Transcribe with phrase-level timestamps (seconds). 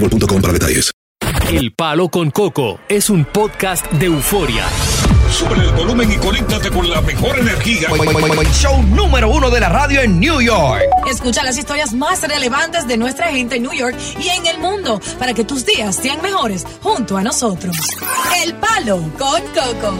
[0.00, 0.90] boostmobile.com para detalles.
[1.50, 4.64] El Palo con Coco es un podcast de euforia.
[5.30, 7.88] Sube el volumen y conéctate con la mejor energía.
[8.52, 10.82] Show número uno de la radio en New York.
[11.10, 15.00] Escucha las historias más relevantes de nuestra gente en New York y en el mundo
[15.18, 17.76] para que tus días sean mejores junto a nosotros.
[18.44, 19.94] El Palo con Coco.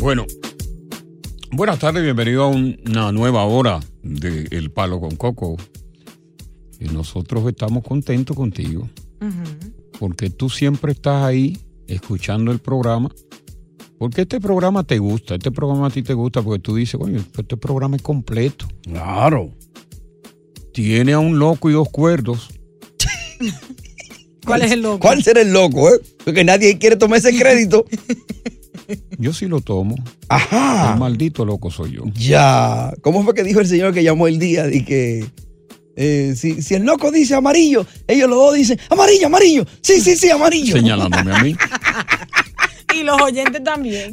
[0.00, 0.26] Bueno,
[1.50, 5.56] buenas tardes, bienvenido a un- una nueva hora de El Palo con Coco.
[6.82, 8.88] Y nosotros estamos contentos contigo,
[10.00, 13.10] porque tú siempre estás ahí escuchando el programa.
[13.98, 17.18] Porque este programa te gusta, este programa a ti te gusta porque tú dices, oye,
[17.38, 18.66] este programa es completo.
[18.82, 19.52] Claro.
[20.72, 22.48] Tiene a un loco y dos cuerdos.
[24.44, 24.98] ¿Cuál es el loco?
[24.98, 26.00] ¿Cuál será el loco, eh?
[26.24, 27.86] Porque nadie quiere tomar ese crédito.
[29.18, 29.94] Yo sí lo tomo.
[30.28, 30.94] Ajá.
[30.94, 32.04] El maldito loco soy yo.
[32.14, 32.92] Ya.
[33.02, 34.66] ¿Cómo fue que dijo el señor que llamó el día?
[34.72, 35.30] Y que
[35.96, 39.64] eh, si, si el loco dice amarillo, ellos los dos dicen amarillo, amarillo.
[39.80, 40.74] Sí, sí, sí, amarillo.
[40.76, 41.56] Señalándome a mí.
[42.94, 44.12] Y los oyentes también.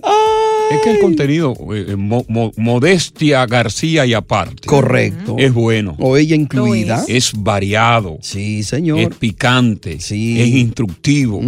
[0.72, 4.66] Es que el contenido, eh, mo- mo- modestia García y aparte.
[4.66, 5.36] Correcto.
[5.38, 5.98] Es bueno.
[6.00, 7.04] O ella incluida.
[7.10, 8.20] Es variado.
[8.22, 9.00] Sí, señor.
[9.00, 10.00] Es picante.
[10.00, 10.40] Sí.
[10.40, 11.42] Es instructivo.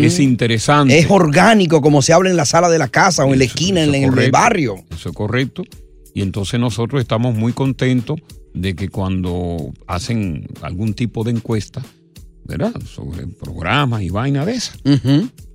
[0.00, 0.96] Es interesante.
[0.96, 3.82] Es orgánico, como se habla en la sala de la casa o en la esquina,
[3.82, 4.76] en, es en el barrio.
[4.94, 5.64] Eso es correcto.
[6.14, 8.20] Y entonces nosotros estamos muy contentos
[8.56, 11.82] de que cuando hacen algún tipo de encuesta,
[12.44, 12.74] ¿verdad?
[12.84, 14.78] Sobre programas y vaina de esas,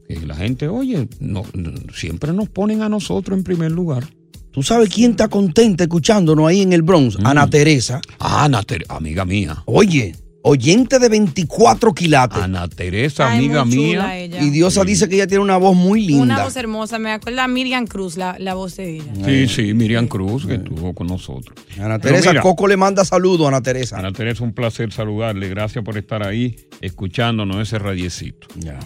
[0.07, 4.05] que la gente, oye, no, no- siempre nos ponen a nosotros en primer lugar.
[4.51, 7.17] ¿Tú sabes quién está contenta escuchándonos ahí en el Bronx?
[7.23, 8.01] Ana Teresa.
[8.19, 9.63] Ah, Ana Ter- amiga mía.
[9.65, 10.13] Oye,
[10.43, 12.39] oyente de 24 quilates.
[12.41, 14.17] Ana Teresa, Ay, amiga muy chula mía.
[14.19, 14.41] ella.
[14.41, 16.23] Y Diosa dice que ella tiene una voz muy linda.
[16.23, 16.97] Una voz hermosa.
[16.99, 19.13] Me acuerda a Miriam Cruz, la, la voz de ella.
[19.25, 21.57] Sí, sí, Miriam Cruz, que estuvo con nosotros.
[21.79, 23.99] Ana Pero Teresa mira, Coco le manda saludos a Ana Teresa.
[23.99, 25.47] Ana Teresa, un placer saludarle.
[25.49, 28.47] Gracias por estar ahí escuchándonos ese radiecito.
[28.57, 28.79] Ya.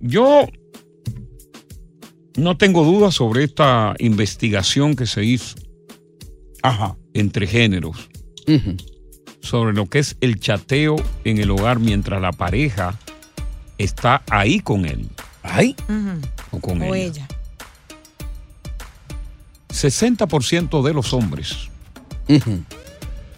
[0.00, 0.46] Yo
[2.36, 5.54] no tengo dudas sobre esta investigación que se hizo
[6.62, 6.96] Ajá.
[7.14, 8.08] entre géneros
[8.46, 8.76] Ujú.
[9.48, 12.94] Sobre lo que es el chateo en el hogar mientras la pareja
[13.78, 15.08] está ahí con él
[15.42, 15.74] Ay.
[16.50, 17.26] o con O ella.
[17.26, 17.28] ella.
[19.72, 21.68] 60% de los hombres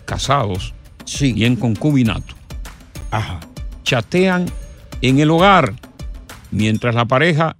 [0.04, 1.32] casados Sí.
[1.36, 2.34] y en concubinato
[3.10, 3.40] Ajá.
[3.84, 4.46] chatean
[5.02, 5.74] en el hogar
[6.50, 7.56] mientras la pareja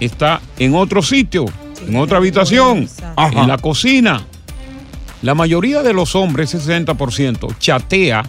[0.00, 1.46] está en otro sitio,
[1.86, 2.88] en otra habitación,
[3.32, 4.24] en la cocina.
[5.22, 8.24] La mayoría de los hombres, ese 60%, chatea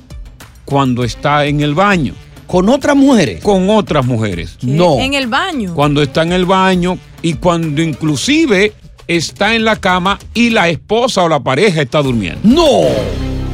[0.66, 2.14] cuando está en el baño.
[2.48, 3.44] ¿Con otras mujeres?
[3.44, 4.58] Con otras mujeres.
[4.64, 5.00] No.
[5.00, 5.76] En el baño.
[5.76, 8.74] Cuando está en el baño y cuando inclusive
[9.08, 12.40] está en la cama y la esposa o la pareja está durmiendo.
[12.44, 12.88] No.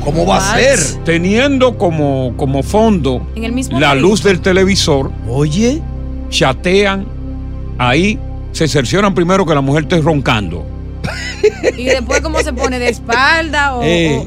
[0.03, 0.79] ¿Cómo va a ser?
[1.03, 5.81] Teniendo como, como fondo En el mismo la luz del televisor, Oye.
[6.29, 7.07] chatean,
[7.79, 8.19] ahí
[8.51, 10.65] se cercioran primero que la mujer esté roncando.
[11.77, 12.79] Y después, ¿cómo se pone?
[12.79, 14.25] ¿De espalda o, Eh.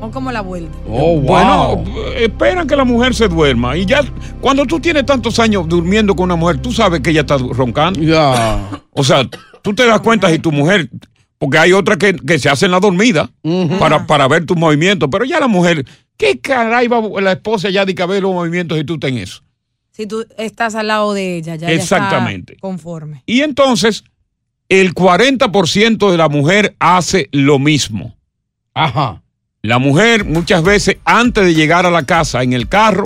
[0.00, 0.76] o, o como la vuelta?
[0.88, 1.84] Oh, Bueno,
[2.16, 3.76] esperan que la mujer se duerma.
[3.76, 4.02] Y ya,
[4.40, 8.00] cuando tú tienes tantos años durmiendo con una mujer, tú sabes que ella está roncando.
[8.00, 8.58] Ya.
[8.92, 9.28] O sea,
[9.62, 10.88] tú te das cuenta si tu mujer,
[11.38, 13.30] porque hay otras que, que se hacen la dormida
[13.78, 15.84] para, para ver tus movimientos, pero ya la mujer
[16.16, 19.18] ¿Qué caray va la esposa ya de que ver los movimientos y tú estás en
[19.18, 19.40] eso?
[19.92, 22.54] Si tú estás al lado de ella, ya, ya Exactamente.
[22.54, 23.22] está conforme.
[23.24, 24.02] Y entonces,
[24.68, 28.14] el 40% de la mujer hace lo mismo.
[28.74, 29.22] Ajá.
[29.62, 33.04] La mujer muchas veces antes de llegar a la casa en el carro,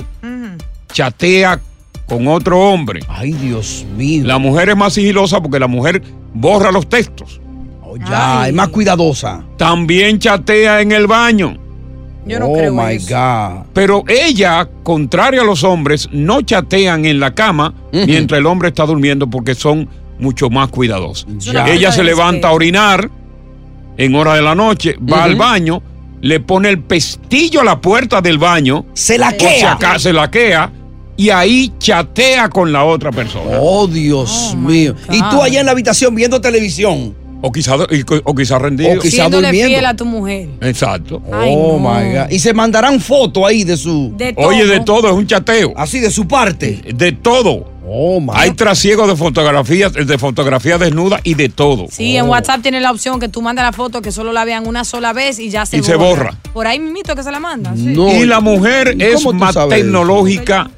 [0.93, 1.61] chatea
[2.07, 3.01] con otro hombre.
[3.09, 4.25] Ay, Dios mío.
[4.27, 6.03] La mujer es más sigilosa porque la mujer
[6.35, 7.41] borra los textos.
[8.09, 9.45] Ya, es más cuidadosa.
[9.57, 11.57] También chatea en el baño.
[12.27, 13.15] Yo no oh creo my eso.
[13.15, 13.67] God.
[13.73, 18.87] Pero ella, contrario a los hombres, no chatean en la cama mientras el hombre está
[18.87, 19.89] durmiendo porque son
[20.23, 21.27] mucho más cuidadosos.
[21.39, 21.69] Ya.
[21.69, 23.11] Ella se levanta a orinar
[23.99, 25.83] en hora de la noche, va al baño,
[26.23, 29.73] le pone el pestillo a la puerta del baño, Se laquea.
[29.73, 30.73] acaso se laquea,
[31.17, 33.59] y ahí chatea con la otra persona.
[33.61, 34.95] Oh, Dios Oh, mío.
[35.11, 37.15] Y tú allá en la habitación viendo televisión.
[37.45, 37.75] O quizá,
[38.25, 38.93] o quizá rendido.
[38.93, 39.69] O quizá Siéndole durmiendo.
[39.71, 40.49] fiel a tu mujer.
[40.61, 41.21] Exacto.
[41.33, 41.91] Ay, oh, no.
[41.91, 42.31] my God.
[42.31, 44.15] Y se mandarán fotos ahí de su.
[44.17, 44.47] De todo.
[44.47, 45.73] Oye, de todo, es un chateo.
[45.77, 46.81] Así, de su parte.
[46.95, 47.72] De todo.
[47.85, 51.87] Oh, my Hay trasiegos de fotografías, de fotografía desnuda y de todo.
[51.91, 54.67] Sí, en WhatsApp tiene la opción que tú mandas la foto que solo la vean
[54.67, 55.91] una sola vez y ya se Y borra.
[55.93, 56.37] se borra.
[56.53, 57.75] Por ahí mismito que se la manda.
[57.75, 57.83] sí.
[57.87, 58.09] No.
[58.15, 59.69] y la mujer ¿Y es más eso?
[59.69, 60.71] tecnológica.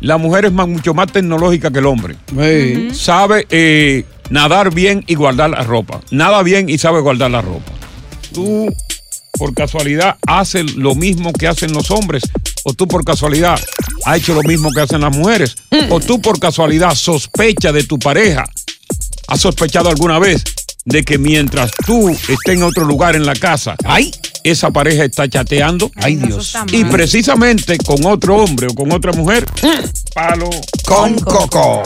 [0.00, 2.16] La mujer es más, mucho más tecnológica que el hombre.
[2.36, 2.88] Sí.
[2.92, 6.00] Sabe eh, nadar bien y guardar la ropa.
[6.10, 7.70] Nada bien y sabe guardar la ropa.
[8.32, 8.66] Tú,
[9.38, 12.24] por casualidad, haces lo mismo que hacen los hombres.
[12.64, 13.58] O tú, por casualidad,
[14.04, 15.56] has hecho lo mismo que hacen las mujeres.
[15.90, 18.44] O tú, por casualidad, sospecha de tu pareja.
[19.28, 20.44] ¿Has sospechado alguna vez
[20.84, 24.10] de que mientras tú estés en otro lugar en la casa, Ay,
[24.44, 25.90] esa pareja está chateando?
[25.96, 26.54] ay, Dios.
[26.72, 29.46] Y precisamente con otro hombre o con otra mujer,
[30.14, 30.50] palo.
[30.84, 31.82] Con Coco.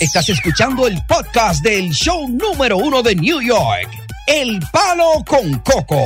[0.00, 3.88] Estás escuchando el podcast del show número uno de New York.
[4.26, 6.02] El Palo con Coco.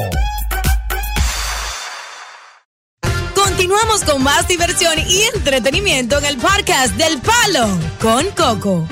[3.73, 7.67] Continuamos con más diversión y entretenimiento en el podcast del Palo
[8.03, 8.87] con Coco.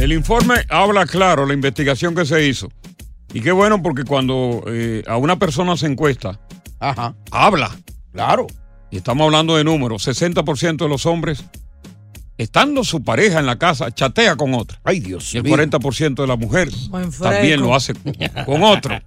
[0.00, 2.68] El informe habla claro, la investigación que se hizo.
[3.32, 6.40] Y qué bueno porque cuando eh, a una persona se encuesta,
[6.80, 7.14] Ajá.
[7.30, 7.70] habla.
[8.12, 8.48] Claro.
[8.90, 10.08] Y estamos hablando de números.
[10.08, 11.44] 60% de los hombres,
[12.38, 14.80] estando su pareja en la casa, chatea con otra.
[14.82, 15.56] Ay, Dios Y el mío.
[15.56, 16.68] 40% de la mujer
[17.20, 17.94] también lo hace
[18.44, 18.98] con otro.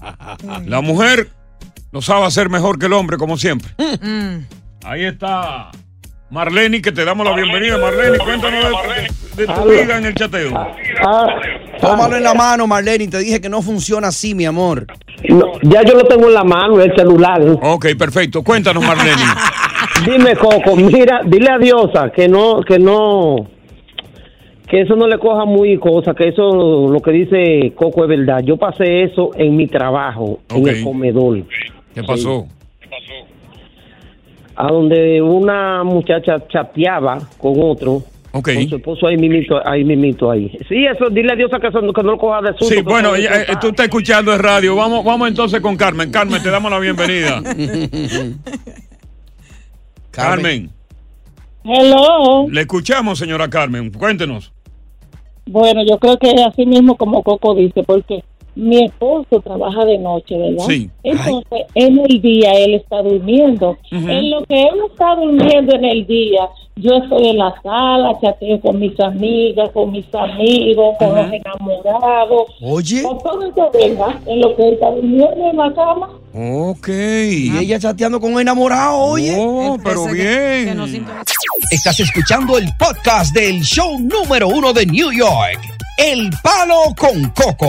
[0.64, 1.30] La mujer
[1.92, 3.70] lo sabe hacer mejor que el hombre, como siempre.
[3.78, 4.38] Mm.
[4.84, 5.70] Ahí está
[6.30, 7.76] Marlene, que te damos la bienvenida.
[7.76, 8.64] Marlene, cuéntanos
[9.36, 10.50] de, de tu vida en el chateo.
[11.78, 13.06] Tómalo en la mano, Marlene.
[13.08, 14.86] Te dije que no funciona así, mi amor.
[15.28, 17.40] No, ya yo lo tengo en la mano, el celular.
[17.60, 18.42] Ok, perfecto.
[18.42, 19.22] Cuéntanos, Marlene.
[20.06, 23.36] Dime, Coco, mira, dile a Diosa que no, que no,
[24.68, 28.40] que eso no le coja muy cosa, que eso, lo que dice Coco es verdad.
[28.42, 31.42] Yo pasé eso en mi trabajo, en el comedor,
[31.94, 32.46] ¿Qué pasó?
[34.56, 38.02] a donde una muchacha chateaba con otro.
[38.32, 38.48] Ok.
[38.54, 40.50] Con su esposo ahí mimito, ahí mimito ahí.
[40.68, 41.58] Sí, eso, dile a que, eso,
[41.92, 42.74] que no lo coja de susto.
[42.74, 44.74] Sí, bueno, ya, eh, tú estás escuchando el radio.
[44.74, 46.10] Vamos, vamos entonces con Carmen.
[46.10, 47.42] Carmen, te damos la bienvenida.
[50.10, 50.70] Carmen,
[51.64, 52.46] Hello.
[52.50, 53.90] le escuchamos, señora Carmen.
[53.90, 54.52] Cuéntenos.
[55.46, 58.22] Bueno, yo creo que es así mismo como Coco dice, porque
[58.54, 60.64] mi esposo trabaja de noche, ¿verdad?
[60.68, 60.90] Sí.
[61.02, 63.78] Entonces, en el día él está durmiendo.
[63.90, 68.60] En lo que él está durmiendo en el día, yo estoy en la sala, chateo
[68.60, 72.42] con mis amigas, con mis amigos, con los enamorados.
[72.62, 73.02] Oye.
[73.02, 76.10] Con todo el que venga, en lo que él está durmiendo en la cama.
[76.34, 76.88] Ok.
[76.88, 79.34] Y ella chateando con un enamorado, oye.
[79.38, 80.64] Oh, pero que- bien.
[80.68, 80.86] que no.
[81.70, 85.58] Estás escuchando el podcast del show número uno de New York.
[85.98, 87.68] El Palo con Coco.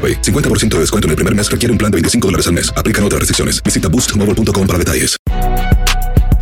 [0.01, 0.21] AroPay.
[0.21, 2.73] 50% de descuento en el primer mes requiere un plan de 25 dólares al mes.
[2.75, 3.61] Aplican otras restricciones.
[3.61, 5.17] Visita boostmobile.com para detalles.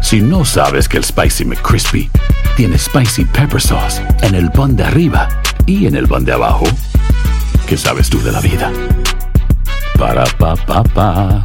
[0.01, 2.09] Si no sabes que el Spicy McCrispy
[2.55, 5.27] tiene Spicy Pepper Sauce en el pan de arriba
[5.65, 6.65] y en el pan de abajo,
[7.67, 8.71] ¿qué sabes tú de la vida?
[9.97, 11.43] Para, pa, pa, pa.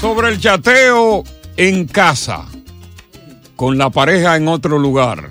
[0.00, 1.22] Sobre el chateo
[1.56, 2.46] en casa,
[3.56, 5.30] con la pareja en otro lugar.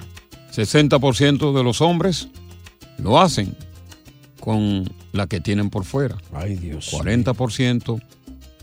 [0.55, 2.29] 60% de los hombres
[2.99, 3.55] lo hacen
[4.47, 6.15] con la que tienen por fuera.
[6.33, 6.93] Ay, Dios.
[6.93, 8.01] 40%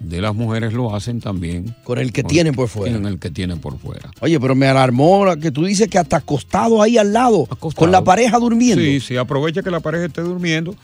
[0.01, 1.77] de las mujeres lo hacen también.
[1.85, 2.95] Con el que tienen por fuera.
[2.97, 4.11] Con el que tienen por fuera.
[4.23, 7.93] Oye, pero me alarmó la que tú dices que hasta acostado ahí al lado, con
[7.93, 8.83] la pareja durmiendo.
[8.83, 10.75] Sí, sí, aprovecha que la pareja esté durmiendo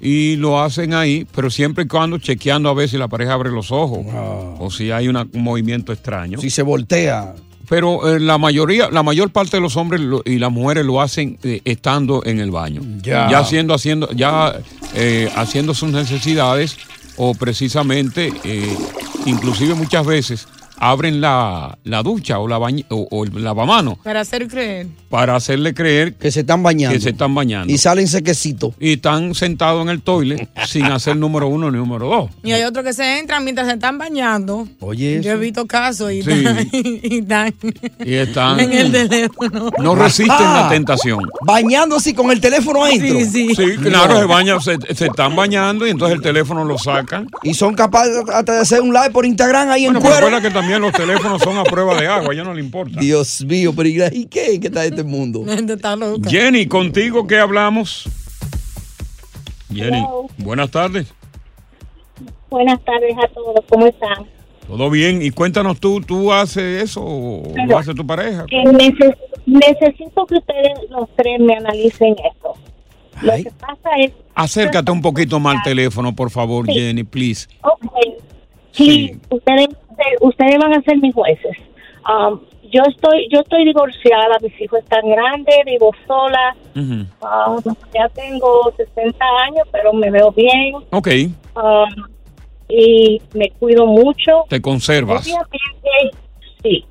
[0.00, 3.50] y lo hacen ahí, pero siempre y cuando chequeando a ver si la pareja abre
[3.50, 4.06] los ojos
[4.60, 6.38] o si hay una- un movimiento extraño.
[6.40, 7.34] Si se voltea.
[7.68, 11.00] Pero eh, la mayoría, la mayor parte de los hombres lo- y las mujeres lo
[11.00, 12.80] hacen eh, estando en el baño.
[13.02, 13.38] Ya.
[13.38, 14.54] haciendo, haciendo, ya
[14.94, 16.76] eh, haciendo sus necesidades
[17.16, 18.76] o precisamente, eh,
[19.26, 20.48] inclusive muchas veces
[20.90, 24.86] abren la, la ducha o la bañi- o, o el lavamano Para hacer creer.
[25.08, 26.94] para hacerle creer que se están bañando.
[26.96, 27.72] Que se están bañando.
[27.72, 28.74] Y salen sequecitos.
[28.80, 32.30] Y están sentados en el toilet sin hacer número uno ni número dos.
[32.42, 34.66] Y hay otros que se entran mientras se están bañando.
[34.80, 36.30] Oye, Yo he visto casos y, Sí.
[36.30, 37.54] están, y están
[38.04, 38.60] Y están.
[38.60, 39.70] en el teléfono.
[39.78, 40.62] No resisten Ah.
[40.64, 41.20] la tentación.
[41.46, 43.18] Bañándose con el teléfono adentro.
[43.20, 47.28] Sí, Sí, claro, se bañan, se, se están bañando y entonces el teléfono lo sacan.
[47.42, 50.26] Y son capaces hasta de hacer un live por Instagram ahí Bueno, en pero cuero.
[50.26, 52.98] recuerda que también los teléfonos son a prueba de agua, ya no le importa.
[53.00, 54.58] Dios mío, pero ¿y qué?
[54.60, 55.44] ¿Qué está este mundo?
[55.46, 56.28] Está loca.
[56.30, 58.04] Jenny, ¿contigo qué hablamos?
[59.72, 60.26] Jenny, Hello.
[60.38, 61.06] buenas tardes.
[62.50, 64.26] Buenas tardes a todos, ¿cómo están?
[64.68, 65.20] ¿Todo bien?
[65.20, 68.46] Y cuéntanos tú, ¿tú haces eso o lo hace tu pareja?
[68.46, 72.54] Que neces- necesito que ustedes los tres me analicen esto.
[73.20, 74.12] Lo que pasa es...
[74.34, 76.72] Acércate un poquito más al teléfono, por favor, Sí.
[76.74, 77.46] Jenny, please.
[77.62, 77.92] Ok,
[78.72, 79.68] sí, ustedes,
[80.20, 81.56] ustedes van a ser mis jueces.
[82.08, 88.72] Um, yo estoy yo estoy divorciada, mis hijos están grandes, vivo sola, um, ya tengo
[88.76, 91.08] 60 años, pero me veo bien Ok,
[91.56, 92.04] um,
[92.68, 94.44] y me cuido mucho.
[94.48, 95.26] te conservas.
[95.26, 96.18] Obviamente,
[96.62, 96.84] sí.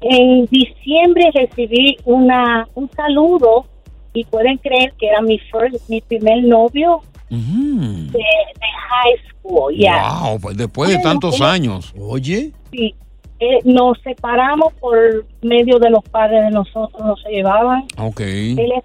[0.00, 3.66] En diciembre recibí una un saludo
[4.12, 7.00] y pueden creer que era mi first, mi primer novio
[7.32, 7.80] Ujú.
[8.12, 9.74] de, de high school.
[9.76, 10.20] ya.
[10.22, 11.94] Wow, pues después de Bueno, tantos él- años.
[11.98, 12.52] Oye.
[12.70, 12.94] Sí.
[13.40, 17.82] Eh, nos separamos por medio de los padres de nosotros, no se llevaban.
[17.98, 18.20] Ok.
[18.20, 18.84] Él es,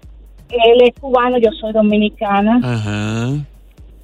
[0.50, 2.60] él es cubano, yo soy dominicana.
[2.64, 3.30] Ajá.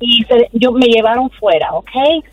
[0.00, 1.88] y se- yo me llevaron fuera, ¿ok?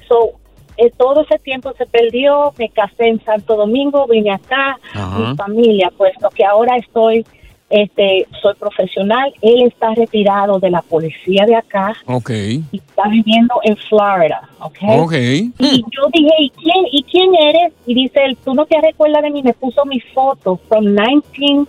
[0.08, 0.32] So,
[0.78, 5.18] eh, todo ese tiempo se perdió, me casé en Santo Domingo, vine acá, Ajá.
[5.20, 7.26] mi familia, pues lo que ahora estoy,
[7.72, 12.30] este, soy profesional, él está retirado de la policía de acá Ok.
[12.30, 14.78] y está viviendo en Florida, ¿ok?
[15.00, 15.14] Ok.
[15.14, 17.74] Y yo dije, ¿y quién, ¿y quién eres?
[17.88, 21.66] Y dice él, tú no te recuerdas de mí, me puso mi foto from 19,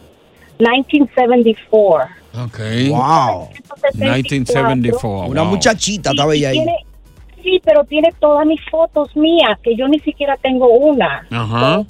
[0.58, 2.08] 1974.
[2.44, 2.58] Ok.
[2.88, 3.48] Wow.
[3.94, 5.30] 1974.
[5.30, 5.50] Una wow.
[5.50, 6.56] muchachita Y- estaba y ella ahí.
[6.58, 6.76] tiene-
[7.42, 11.26] sí, pero tiene todas mis fotos mías, que yo ni siquiera tengo una.
[11.30, 11.84] Ajá.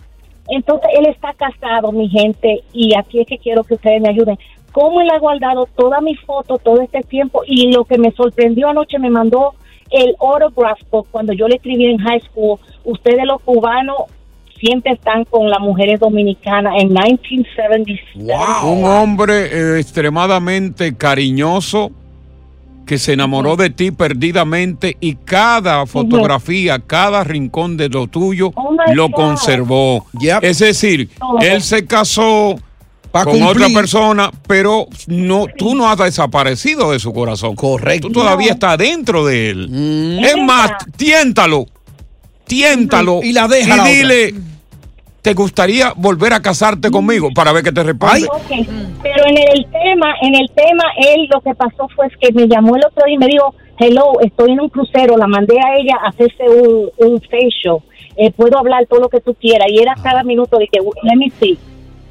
[0.49, 4.39] Entonces, él está casado, mi gente, y aquí es que quiero que ustedes me ayuden.
[4.73, 7.43] ¿Cómo él ha guardado todas mis fotos todo este tiempo?
[7.47, 9.55] Y lo que me sorprendió anoche, me mandó
[9.91, 12.59] el autograph book cuando yo le escribí en high school.
[12.85, 13.97] Ustedes los cubanos
[14.59, 18.33] siempre están con las mujeres dominicanas en 1977.
[18.65, 21.91] Un hombre eh, extremadamente cariñoso
[22.93, 28.77] que se enamoró de ti perdidamente y cada fotografía, cada rincón de lo tuyo Oh
[28.93, 29.15] lo God.
[29.15, 30.05] conservó.
[30.43, 31.09] Es decir,
[31.41, 32.57] él se casó
[33.11, 33.45] con cumplir.
[33.45, 37.55] otra persona, pero no, tú no has desaparecido de su corazón.
[37.57, 38.09] Correcto.
[38.09, 38.53] Tú todavía No.
[38.55, 39.69] estás dentro de él.
[39.71, 40.25] Mm.
[40.25, 41.65] Es más, tiéntalo,
[42.47, 44.35] tiéntalo Y la deja la otra.
[45.23, 48.27] ¿Te gustaría volver a casarte conmigo para ver que te responde?
[49.03, 52.77] Pero en el tema, en el tema, él lo que pasó fue que me llamó
[52.77, 55.97] el otro día y me dijo, hello, estoy en un crucero, la mandé a ella
[56.05, 57.79] a hacerse un, un facial,
[58.17, 59.69] eh, puedo hablar todo lo que tú quieras.
[59.71, 61.57] Y era cada minuto de que, let me see,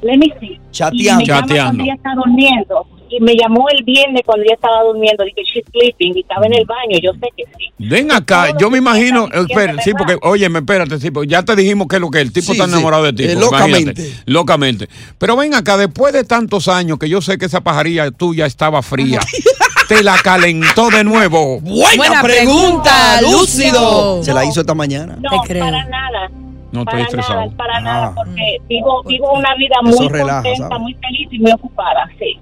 [0.02, 0.60] let me see.
[0.70, 1.02] Chateando.
[1.02, 1.64] Y me llama Chateando.
[1.68, 2.86] cuando ella está durmiendo.
[3.14, 6.54] Y me llamó el viernes cuando ella estaba durmiendo, dije, she's sleeping, y estaba en
[6.54, 7.66] el baño, yo sé que sí.
[7.76, 11.54] Ven acá, yo me imagino, eh, espera, sí, porque, oye, espérate, sí, porque ya te
[11.54, 13.24] dijimos que es lo que el tipo Sí, está sí, enamorado de ti.
[13.24, 14.12] eh, locamente.
[14.24, 14.88] locamente.
[15.18, 18.80] Pero ven acá, después de tantos años que yo sé que esa pajarilla tuya estaba
[18.80, 19.20] fría,
[19.88, 21.60] te la calentó de nuevo.
[21.60, 24.16] Buena, Buena pregunta, pregunta, lúcido.
[24.16, 24.22] lúcido.
[24.24, 25.18] Se la hizo esta mañana.
[25.20, 26.30] No, para nada.
[26.72, 27.40] No estoy para estresado.
[27.40, 27.80] nada, para Ah.
[27.80, 30.80] nada, porque vivo, vivo una vida Eso muy relaja, contenta, ¿sabes?
[30.82, 32.38] muy feliz y muy ocupada, sí.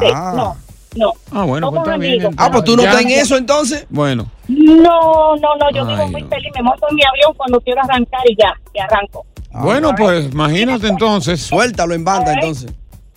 [0.00, 0.32] Sí, Ah.
[0.36, 0.56] no,
[0.96, 1.12] no.
[1.32, 2.34] Ah, bueno, pues está bien.
[2.38, 2.88] Ah, pues tú no Ya.
[2.90, 3.86] estás en eso entonces.
[3.90, 7.80] Bueno, No, no, no, yo vivo muy feliz, me monto en mi avión cuando quiero
[7.82, 9.26] arrancar y ya, y arranco.
[9.52, 11.40] Bueno, pues imagínate entonces.
[11.42, 12.72] Suéltalo en banda entonces.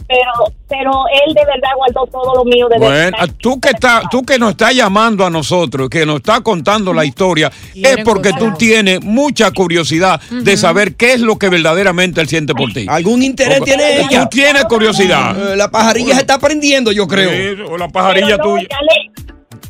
[0.10, 0.32] Pero,
[0.68, 0.92] pero
[1.24, 3.30] él de verdad guardó todo lo mío de Bueno, verdad.
[3.40, 7.06] tú que está, tú que nos está llamando a nosotros, que nos está contando la
[7.06, 12.28] historia, es porque tú tienes mucha curiosidad de saber qué es lo que verdaderamente él
[12.28, 12.88] siente por ti.
[12.90, 14.24] ¿Algún interés tiene ella?
[14.24, 15.54] Tú tienes curiosidad.
[15.54, 17.30] Eh, La pajarilla se está prendiendo, yo creo.
[17.30, 18.60] Sí, o la pajarilla Pero no,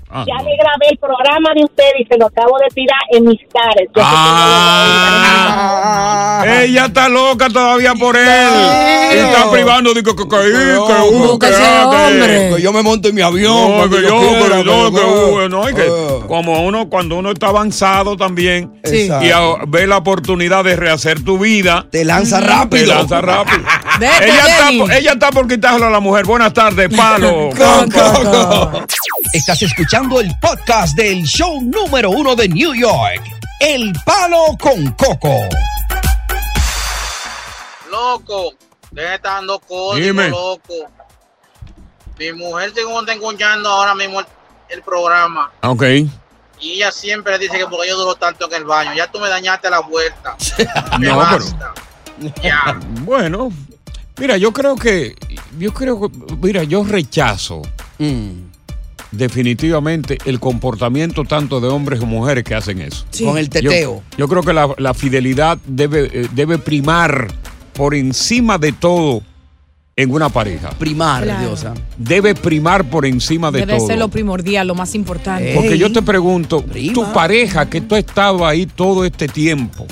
[0.09, 0.25] tuya.
[0.25, 2.67] Ya le, Ah, ya le grabé el programa de usted y se lo acabo de
[2.73, 3.75] tirar en mis caras.
[3.95, 4.05] Yo sé que
[5.61, 8.25] Ah, ella está loca todavía por él.
[9.13, 13.09] Y está privando de que que que que uh, que que- Que yo me monto
[13.09, 13.77] en mi avión.
[13.77, 14.99] No, que yo yo, quiera, que yo, que
[15.45, 19.09] uh, no, que como uno, cuando uno está avanzado también Sí.
[19.21, 22.83] y a- ve la oportunidad de rehacer tu vida, Te lanza rápido.
[22.85, 23.59] te lanza rápido.
[23.99, 26.25] Vete, ella, está, ella está por quitárselo a la mujer.
[26.25, 27.49] Buenas tardes, palo.
[29.33, 33.21] Estás escuchando el podcast del show número uno de New York.
[33.59, 35.43] El palo con coco.
[37.91, 38.53] Loco,
[38.91, 40.73] deja de estar dando código, loco.
[42.17, 44.25] Mi mujer según está escuchando ahora mismo el,
[44.69, 45.51] el programa.
[45.61, 45.83] Ok.
[46.61, 48.93] Y ella siempre dice que porque yo duro tanto en el baño.
[48.95, 50.35] Ya tú me dañaste la vuelta.
[50.99, 51.73] Me No, basta.
[52.43, 52.77] Ya.
[53.03, 53.49] Bueno,
[54.17, 55.15] mira, yo creo que,
[55.57, 56.09] yo creo que,
[56.41, 57.61] mira, yo rechazo
[59.11, 63.05] definitivamente el comportamiento tanto de hombres como mujeres que hacen eso.
[63.09, 63.23] Sí.
[63.25, 64.03] Con el teteo.
[64.11, 67.27] Yo, yo creo que la, la fidelidad debe, eh, debe primar
[67.73, 69.23] por encima de todo
[69.95, 70.69] en una pareja.
[70.71, 71.47] Primar, Claro.
[71.47, 71.73] Diosa.
[71.97, 73.87] Debe primar por encima de Debe todo.
[73.87, 75.53] ser lo primordial, lo más importante.
[75.55, 76.63] Porque yo te pregunto,
[76.93, 79.85] tu pareja que tú has estado ahí todo este tiempo,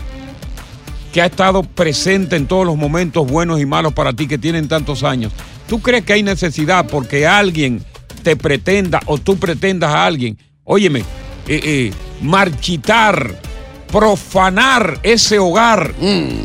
[1.11, 4.67] que ha estado presente en todos los momentos buenos y malos para ti que tienen
[4.69, 5.33] tantos años,
[5.67, 7.83] ¿tú crees que hay necesidad porque alguien
[8.23, 10.99] te pretenda o tú pretendas a alguien, óyeme,
[11.47, 13.39] eh, eh, marchitar,
[13.91, 15.93] profanar ese hogar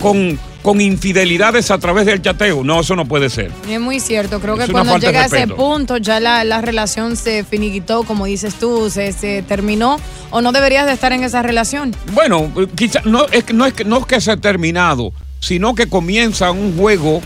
[0.01, 2.63] con, con infidelidades a través del chateo?
[2.65, 3.51] No, eso no puede ser.
[3.69, 7.17] Es muy cierto, creo que Es cuando llega a ese punto ya la, la relación
[7.17, 9.99] se finiquitó, como dices tú, se, se terminó
[10.31, 11.95] o no deberías de estar en esa relación.
[12.13, 15.75] Bueno, quizás no es, que- no, es que, no es que se ha terminado, sino
[15.75, 17.21] que comienza un juego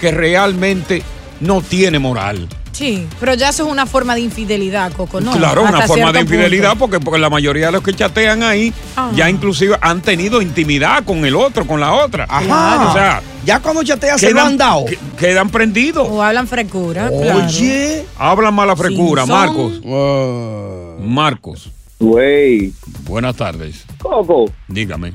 [0.00, 1.02] que realmente
[1.40, 2.48] no tiene moral.
[2.78, 5.32] Sí, pero ya eso es una forma de infidelidad, Coco, ¿no?
[5.32, 6.86] claro, una Hasta forma de infidelidad punto.
[6.86, 9.10] porque, porque la mayoría de los que chatean ahí Ah.
[9.16, 12.26] ya inclusive han tenido intimidad con el otro, con la otra.
[12.28, 12.88] Ajá.
[12.88, 14.84] O sea, ya cuando chatea se lo quedan- han dado.
[14.84, 16.06] que- Quedan prendidos.
[16.08, 17.44] O hablan frecura, claro.
[17.46, 18.04] Oye.
[18.16, 19.40] Hablan mala frecura, Sin son.
[19.40, 21.00] Marcos.
[21.00, 21.70] Marcos.
[21.98, 22.72] Güey.
[23.02, 23.84] Buenas tardes.
[24.00, 25.14] Coco, Dígame.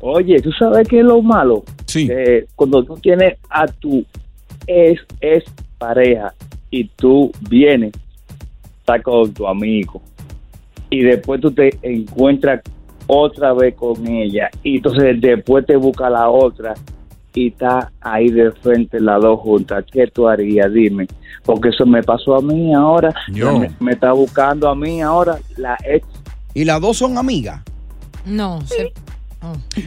[0.00, 1.64] oye, ¿tú sabes qué es lo malo?
[1.86, 2.06] Sí.
[2.06, 4.04] Que cuando tú tienes a tu
[4.66, 5.44] ex, ex
[5.78, 6.34] pareja
[6.70, 7.92] y tú vienes,
[8.80, 10.02] estás con tu amigo
[10.90, 12.60] y después tú te encuentras
[13.06, 16.74] otra vez con ella y entonces después te busca la otra
[17.34, 19.84] y está ahí de frente las dos juntas.
[19.92, 20.72] ¿Qué tú harías?
[20.72, 21.06] Dime.
[21.44, 23.14] Porque eso me pasó a mí ahora.
[23.32, 23.60] Yo.
[23.60, 26.04] Me, me está buscando a mí ahora la ex.
[26.52, 27.62] ¿Y las dos son amigas?
[28.26, 28.92] No, se-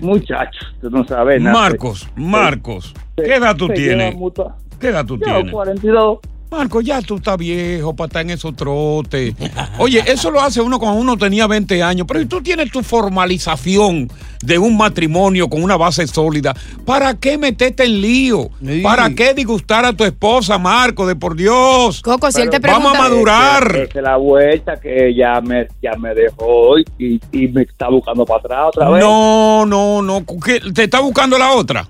[0.01, 1.53] Muchachos, tú no sabes nada.
[1.59, 4.15] Marcos, Marcos, ¿qué edad tú Se tienes?
[4.15, 5.51] mutua- ¿Qué edad tú Yo, tienes?
[5.53, 6.19] 42.
[6.49, 9.33] Marco, ya tú estás viejo para estar en esos trotes.
[9.77, 12.83] Oye, eso lo hace uno cuando uno tenía 20 años, pero si tú tienes tu
[12.83, 14.09] formalización
[14.43, 16.53] de un matrimonio con una base sólida,
[16.85, 18.49] ¿para qué meterte en lío?
[18.83, 22.01] ¿Para qué disgustar a tu esposa, Marco, de por Dios?
[22.01, 23.75] Coco, si él te Vamos a pregunta- madurar.
[23.77, 28.25] Es la vuelta que ya me, ya me dejó hoy y, y me está buscando
[28.25, 29.01] para atrás otra vez.
[29.01, 30.25] No, no, no.
[30.43, 30.59] ¿qué?
[30.73, 31.87] ¿Te está buscando la otra?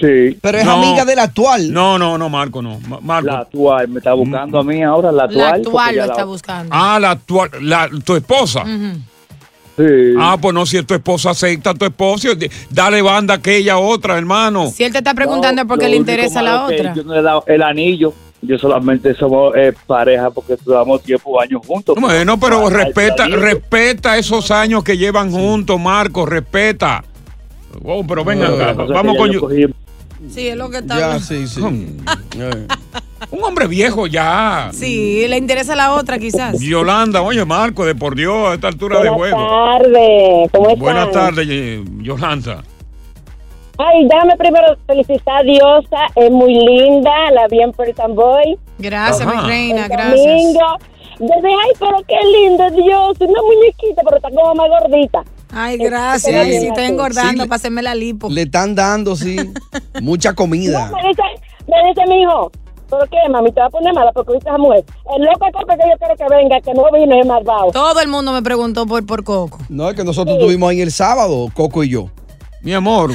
[0.00, 0.38] Sí.
[0.40, 0.72] Pero es No.
[0.82, 1.72] amiga de la actual.
[1.72, 2.78] No, no, no, Marco, no.
[2.88, 3.26] Ma- Marco.
[3.26, 5.40] La actual me está buscando a mí ahora, la actual.
[5.42, 6.70] La actual lo la- está buscando.
[6.74, 8.64] Ah, la actual, la, tu esposa.
[9.76, 9.84] Sí.
[10.18, 12.28] Ah, pues no, si es tu esposa, acepta a tu esposo.
[12.70, 14.70] Dale banda a aquella otra, hermano.
[14.70, 16.94] Si él te está preguntando es porque Lo le interesa la otra.
[16.94, 18.12] Yo no le he dado el anillo.
[18.40, 21.96] Yo solamente somos eh, pareja porque llevamos tiempo, años juntos.
[22.00, 27.02] Bueno, pero Ah, respeta, respeta esos años que llevan juntos, Marco, respeta.
[27.84, 29.72] Oh, pero venga, No, acá, vamos con yo cogí-
[30.30, 31.60] Sí, es lo que está Ya, sí, sí.
[32.40, 32.66] Eh.
[33.30, 34.70] un hombre viejo ya.
[34.72, 36.60] Sí, le interesa la otra quizás.
[36.60, 39.48] Yolanda, oye, Marco, de por Dios, a esta altura de Buenas juego.
[39.48, 40.78] tardes, ¿cómo están?
[40.78, 41.48] Buenas tardes,
[42.02, 42.62] Yolanda.
[43.80, 48.58] Ay, déjame primero felicitar a Diosa, es muy linda, la vi en Puerto Boy.
[48.78, 49.42] Gracias, Ajá.
[49.42, 50.16] mi reina, el gracias.
[50.26, 50.60] domingo.
[51.20, 55.22] Yo dije, ay, pero qué lindo, Dios, una muñequita, pero está como más gordita.
[55.58, 56.34] Ay, Sí, gracias.
[56.34, 56.90] Ay, sí, sí, estoy sí.
[56.92, 58.28] engordando Sí, hacerme la lipo.
[58.30, 59.36] Le están dando, sí,
[60.00, 60.90] mucha comida.
[60.92, 61.22] Me dice,
[61.66, 62.50] me dice mi hijo,
[62.88, 63.52] ¿Por qué, mami?
[63.52, 64.82] Te va a poner mala porque viste a esa mujer.
[65.14, 67.70] El loco Coco que yo quiero que venga, que no vino es malvado.
[67.70, 69.58] Todo el mundo me preguntó por, por Coco.
[69.68, 72.08] No, es que nosotros estuvimos ahí el sábado, Coco y yo.
[72.62, 73.10] Mi amor.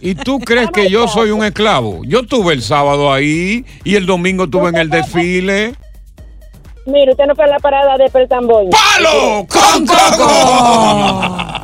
[0.00, 2.00] ¿Y tú crees que yo soy un esclavo?
[2.04, 5.74] Yo estuve el sábado ahí y el domingo estuve en el desfile.
[6.86, 8.68] Mire, usted no fue a la parada de Pertamboy.
[8.70, 11.60] ¡Palo con Coco!